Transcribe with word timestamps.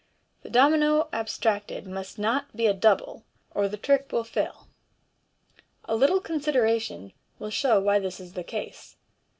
The 0.41 0.49
domino 0.49 1.09
abstracted 1.13 1.85
must 1.85 2.17
not 2.17 2.55
be 2.55 2.65
a" 2.65 2.73
double/' 2.73 3.21
or 3.53 3.67
the 3.67 3.77
trick 3.77 4.09
268 4.09 4.41
MODERN 4.45 4.53
MAGIC. 4.53 4.57
will 4.57 5.93
fail. 5.93 5.93
A 5.93 5.95
little 5.95 6.19
consideration 6.19 7.13
will 7.37 7.51
show 7.51 7.79
why 7.79 7.99
this 7.99 8.19
is 8.19 8.33
the 8.33 8.43
case. 8.43 8.95